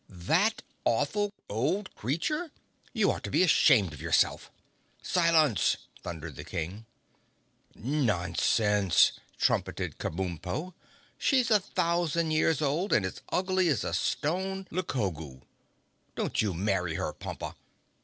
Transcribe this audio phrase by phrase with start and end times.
[0.09, 2.49] "That awful old creature!
[2.91, 4.49] You ought to be ashamed of yourself!"
[5.03, 6.87] "Silence!" thundered the King.
[7.75, 10.73] "Nonsense!" trumpeted Kabumpo.
[11.19, 15.41] "She's a thousand years old and as ugly as a stone Lukoogoo.
[16.15, 17.53] Don't you marry her, Pompa."